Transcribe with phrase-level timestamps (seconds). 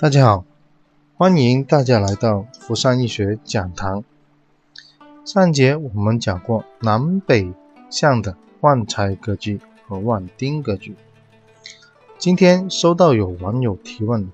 [0.00, 0.46] 大家好，
[1.14, 4.02] 欢迎大家来到福山易学讲堂。
[5.26, 7.52] 上节我们讲过南北
[7.90, 10.96] 向的旺财格局和旺丁格局。
[12.16, 14.32] 今天收到有网友提问，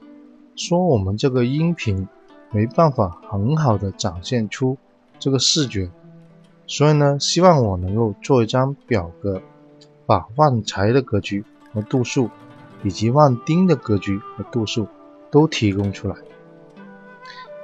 [0.55, 2.07] 说我们这个音频
[2.53, 4.79] 没办法很好的展现出
[5.19, 5.91] 这个视觉，
[6.69, 9.43] 所以呢，希望我能够做一张表格，
[10.07, 12.31] 把旺财的格局和度数，
[12.85, 14.87] 以及旺丁的格局和度数。
[15.37, 16.17] 都提供出来，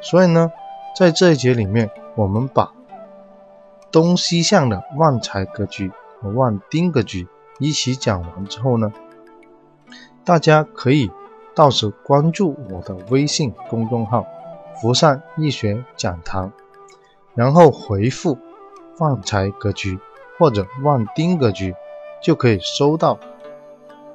[0.03, 0.53] 所以呢，
[0.95, 2.71] 在这一节里面，我们把
[3.91, 5.91] 东西向的旺财格局
[6.21, 7.27] 和旺丁格局
[7.59, 8.93] 一起讲完之后呢，
[10.23, 11.11] 大家可以
[11.55, 14.27] 到时关注我的微信公众号
[14.79, 16.53] “福善易学讲堂”，
[17.35, 18.37] 然后回复
[19.01, 19.99] “旺财格局”
[20.39, 21.75] 或者“旺丁格局”，
[22.23, 23.19] 就可以收到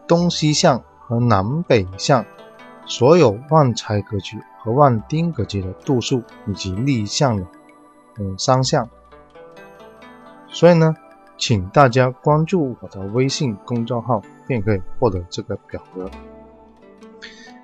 [0.07, 2.23] 东西向和南北向。
[2.87, 7.45] 所有旺财格局和旺丁格局的度数以及立向的
[8.17, 8.89] 嗯三项，
[10.47, 10.95] 所以呢，
[11.37, 16.09] 请大家关注我的微信公众号，便可以获得这个表格。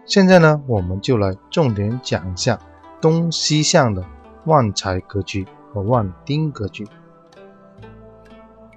[0.06, 2.60] 现在呢，我们就来重点讲一下
[3.00, 4.04] 东西向的
[4.44, 6.86] 旺财格局和旺丁格局。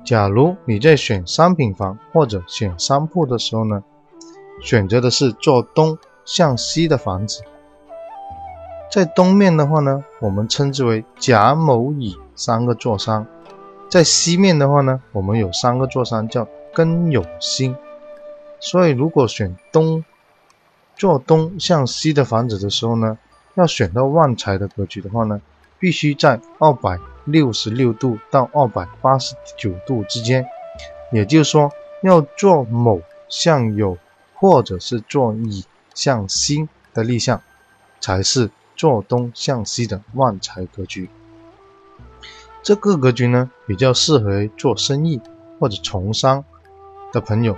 [0.05, 3.83] 假如你在选商品房或者选商铺的时候呢，
[4.63, 5.99] 选择的是做东。
[6.27, 7.43] 向西的房子，
[8.91, 13.25] 在东面的话呢，我们称之为甲、卯、乙三个座山；
[13.89, 17.77] 在西面的话呢，我们有三个座山叫庚、酉、辛。
[18.59, 20.05] 所以，如果选东
[20.97, 23.17] 坐东向西的房子的时候呢，
[23.55, 25.41] 要选到旺财的格局的话呢，
[25.79, 30.45] 必须在二百六十六度到二百八十九度之间，
[31.13, 31.71] 也就是说，
[32.03, 33.97] 要做某向酉，
[34.35, 35.65] 或者是做乙。
[35.97, 37.43] 向西的立向，
[38.01, 41.09] 才是坐东向西的旺财格局。
[42.63, 45.21] 这个格局呢，比较适合做生意
[45.59, 46.45] 或者从商
[47.13, 47.57] 的朋友，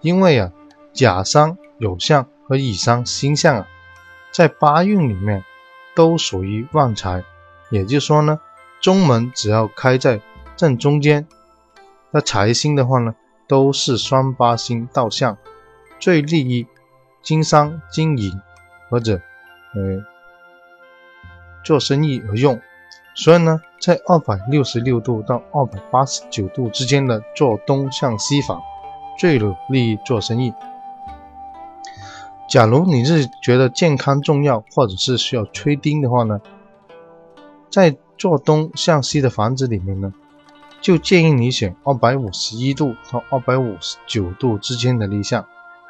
[0.00, 0.50] 因为啊，
[0.92, 3.68] 甲商、酉相和乙商、星相啊，
[4.32, 5.44] 在八运里面
[5.94, 7.22] 都属于旺财。
[7.70, 8.40] 也就是说呢，
[8.80, 10.22] 中门只要开在
[10.56, 11.26] 正中间，
[12.12, 13.14] 那财星的话呢，
[13.46, 15.36] 都是双八星到相，
[16.00, 16.66] 最利于。
[17.28, 18.40] 经商、经营
[18.88, 19.20] 或者
[19.74, 20.02] 呃
[21.62, 22.58] 做生意而用，
[23.14, 28.62] 所以呢，在二百六十六度到二百八十九度之间的做东向西房，
[29.18, 30.54] 最有利于做生意。
[32.48, 36.40] 假如你是觉得健康重要，或者是需要吹钉的话呢，
[37.70, 40.14] 在做东向西的房子里面呢，
[40.80, 45.44] 就建议你选二百五十一度到二百五十九度之间的立向，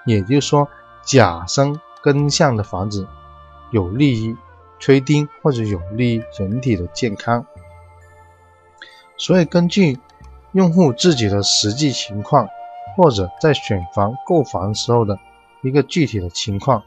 [0.05, 0.69] 也就是说。
[1.09, 3.09] 甲生庚向的房子
[3.71, 4.37] 有利于
[4.79, 7.47] 吹钉或者有利于人体的健康，
[9.17, 9.99] 所以根据
[10.53, 12.47] 用户自己的实际情况，
[12.95, 15.19] 或者在选房购房时候的
[15.63, 16.83] 一个具体的情况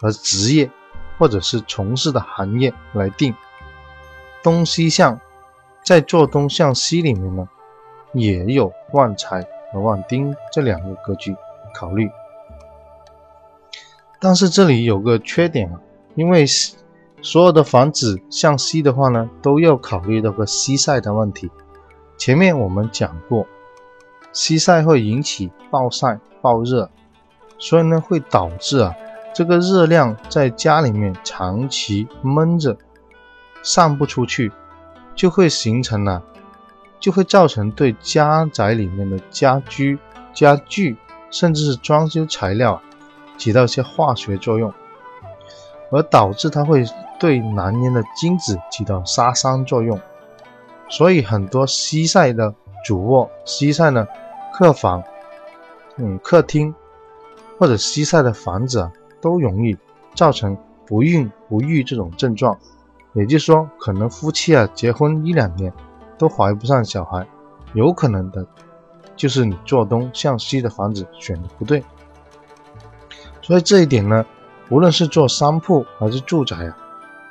[0.00, 0.70] 和职业
[1.18, 3.34] 或者是从事的行业来定。
[4.42, 5.20] 东西向
[5.84, 7.46] 在做东向西里面呢，
[8.14, 11.36] 也有旺财和旺丁这两个格局
[11.74, 12.10] 考虑。
[14.20, 15.80] 但是这里有个缺点啊，
[16.14, 16.44] 因为
[17.22, 21.50] 所有的房子向西的话呢，都要考虑到个西晒的问题。
[22.16, 23.46] 前面我们讲过，
[24.32, 26.90] 西晒会引起暴晒、暴热，
[27.58, 28.92] 所以呢会导致啊
[29.32, 32.76] 这个热量在家里面长期闷着，
[33.62, 34.50] 散不出去，
[35.14, 36.22] 就会形成了，
[36.98, 39.96] 就会造成对家宅里面的家居、
[40.34, 40.96] 家具，
[41.30, 42.82] 甚至是装修材料。
[43.38, 44.70] 起到一些化学作用，
[45.90, 46.84] 而导致它会
[47.18, 49.98] 对男人的精子起到杀伤作用，
[50.88, 52.54] 所以很多西晒的
[52.84, 54.06] 主卧、西晒的
[54.52, 55.02] 客房、
[55.96, 56.74] 嗯客厅
[57.58, 59.76] 或者西晒的房子啊，都容易
[60.14, 60.56] 造成
[60.86, 62.58] 不孕不育这种症状。
[63.14, 65.72] 也就是说，可能夫妻啊结婚一两年
[66.18, 67.26] 都怀不上小孩，
[67.72, 68.46] 有可能的
[69.16, 71.82] 就是你做东向西的房子选的不对。
[73.48, 74.26] 所以这一点呢，
[74.68, 76.76] 无论是做商铺还是住宅啊，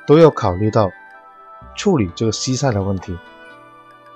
[0.04, 0.90] 都要考虑到
[1.76, 3.16] 处理这个西晒的问题。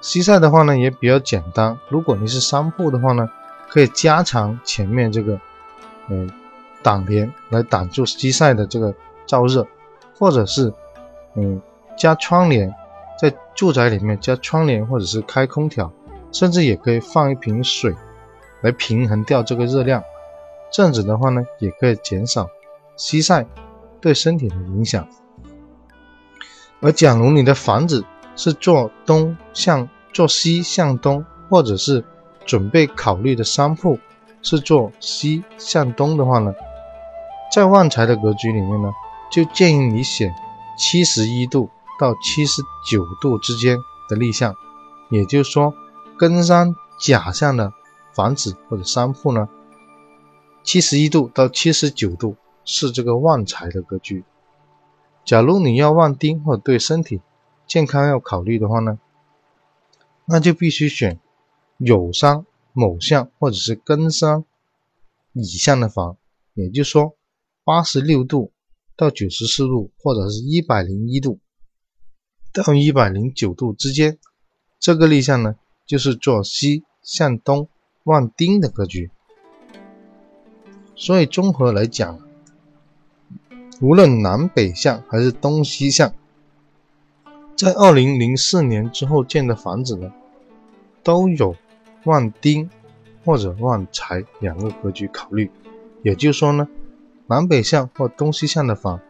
[0.00, 1.78] 西晒的话呢，也比较简单。
[1.88, 3.30] 如果你是商铺的话呢，
[3.68, 5.38] 可以加长前面这个
[6.08, 6.28] 嗯
[6.82, 8.92] 挡帘来挡住西晒的这个
[9.24, 9.64] 燥热，
[10.18, 10.74] 或者是
[11.36, 11.62] 嗯
[11.96, 12.74] 加窗帘，
[13.16, 15.92] 在住宅里面加窗帘，或者是开空调，
[16.32, 17.94] 甚至也可以放一瓶水
[18.60, 20.02] 来平衡掉这个热量。
[20.72, 22.48] 这样子的话呢，也可以减少
[22.96, 23.46] 西晒
[24.00, 25.06] 对身体的影响。
[26.80, 28.04] 而假如你的房子
[28.34, 32.04] 是坐东向坐西向东，或者是
[32.44, 33.98] 准备考虑的商铺
[34.42, 36.52] 是坐西向东的话呢，
[37.54, 38.90] 在旺财的格局里面呢，
[39.30, 40.32] 就建议你选
[40.76, 41.68] 七十一度
[42.00, 43.76] 到七十九度之间
[44.08, 44.54] 的立向，
[45.10, 45.72] 也就是说，
[46.18, 47.72] 根山甲向的
[48.12, 49.48] 房子或者商铺呢，
[50.64, 54.24] 七十一度到七十九度是这个旺财的格局。
[55.24, 57.20] 假如你要旺丁或者对身体
[57.66, 58.98] 健康要考虑的话呢，
[60.24, 61.20] 那就必须选
[61.78, 64.44] 酉山某向或者是庚山
[65.32, 66.16] 乙向的房，
[66.54, 67.16] 也就是说
[67.64, 68.52] 八十六度
[68.96, 71.38] 到九十四度或者是一百零一度
[72.52, 74.18] 到一百零九度之间，
[74.78, 75.56] 这个立向呢
[75.86, 77.68] 就是坐西向东
[78.04, 79.10] 旺丁的格局。
[81.02, 82.16] 所以综合来讲。
[83.80, 86.12] 无论南北向还是东西向，
[87.56, 90.12] 在二零零四年之后建的房子呢，
[91.02, 91.56] 都有
[92.04, 92.70] 旺丁
[93.24, 95.50] 或者旺财两个格局考虑。
[96.04, 96.68] 也就是说呢，
[97.26, 99.00] 南北向或东西向的房，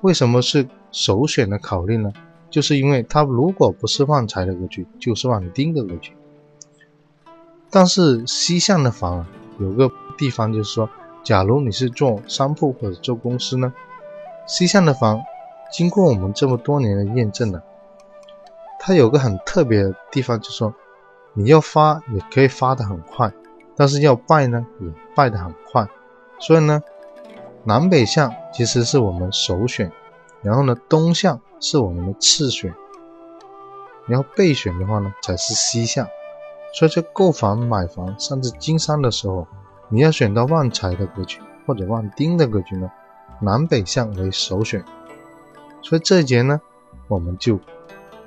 [0.00, 2.10] 为什么是首选的考虑呢？
[2.48, 6.12] 就是因为它如果不是旺财的格局，就是旺丁的格局。
[7.68, 10.88] 但是西向的房啊，有个地方就是说。
[11.24, 13.74] 假如你是做商铺或者做公司呢，
[14.46, 15.20] 西向的房，
[15.72, 17.60] 经过我们这么多年的验证呢，
[18.78, 20.72] 它有个很特别的地方，就是说
[21.34, 23.32] 你要发也可以发的很快，
[23.74, 24.86] 但是要败呢也
[25.16, 25.88] 败的很快。
[26.38, 26.80] 所以呢，
[27.64, 29.90] 南北向其实是我们首选，
[30.42, 32.72] 然后呢东向是我们的次选，
[34.06, 36.06] 然后备选的话呢才是西向。
[36.72, 39.46] 所以在购房、买房甚至经商的时候。
[39.88, 42.90] 你要选到旺财的格局或者旺丁的格局呢，
[43.40, 44.84] 南北向为首选。
[45.80, 46.60] 所以这一节呢，
[47.06, 47.60] 我们就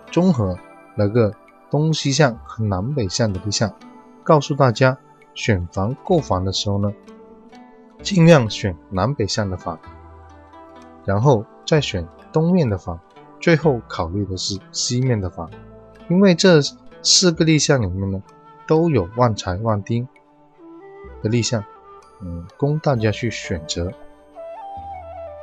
[0.10, 0.58] 综合
[0.96, 1.34] 了个
[1.70, 3.76] 东西向和南北向的立项，
[4.24, 4.98] 告诉大家
[5.34, 6.94] 选房购房的时候呢，
[8.02, 9.78] 尽量选南北向的房，
[11.04, 12.98] 然后再选东面的房，
[13.42, 15.52] 最后考虑的是西面的房，
[16.08, 16.62] 因为这
[17.02, 18.22] 四个立项里面呢，
[18.68, 20.08] 都有旺财旺丁。
[21.22, 21.64] 的立项，
[22.22, 23.92] 嗯，供大家去选择。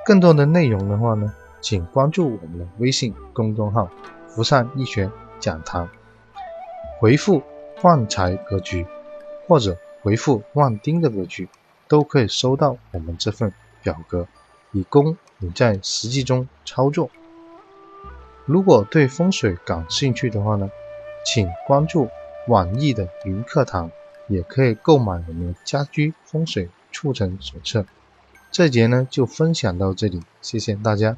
[0.05, 3.91] 更多的内容的话呢，请关注我们的微信公众号
[4.29, 5.11] “福善易学
[5.41, 5.89] 讲堂”，
[7.01, 7.43] 回复
[7.83, 8.87] “旺财格局”
[9.49, 11.49] 或者回复“旺丁”的格局，
[11.89, 14.27] 都可以收到我们这份表格，
[14.73, 17.11] 以供你在实际中操作。
[18.45, 20.71] 如果对风水感兴趣的话呢，
[21.27, 22.09] 请关注
[22.47, 23.91] 网易的云课堂。
[24.29, 27.87] 也可以购买我们的家居风水促成手册。
[28.51, 31.17] 这节呢就分享到这里，谢谢大家。